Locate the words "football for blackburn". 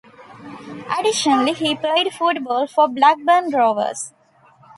2.11-3.51